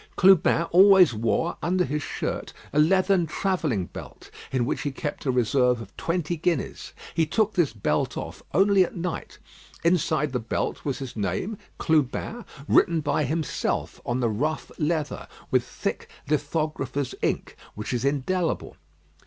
Clubin 0.15 0.63
always 0.71 1.13
wore, 1.13 1.57
under 1.61 1.85
his 1.85 2.01
shirt, 2.01 2.53
a 2.73 2.79
leathern 2.79 3.27
travelling 3.27 3.85
belt, 3.85 4.31
in 4.51 4.65
which 4.65 4.81
he 4.81 4.89
kept 4.89 5.27
a 5.27 5.31
reserve 5.31 5.79
of 5.79 5.95
twenty 5.95 6.35
guineas; 6.37 6.91
he 7.13 7.27
took 7.27 7.53
this 7.53 7.71
belt 7.71 8.17
off 8.17 8.41
only 8.51 8.83
at 8.83 8.95
night. 8.95 9.37
Inside 9.83 10.31
the 10.33 10.39
belt 10.39 10.83
was 10.83 10.97
his 10.97 11.15
name 11.15 11.55
"Clubin," 11.77 12.45
written 12.67 13.01
by 13.01 13.25
himself 13.25 14.01
on 14.03 14.21
the 14.21 14.27
rough 14.29 14.71
leather, 14.79 15.27
with 15.51 15.63
thick 15.63 16.09
lithographer's 16.27 17.13
ink, 17.21 17.55
which 17.75 17.93
is 17.93 18.03
indelible. 18.03 18.77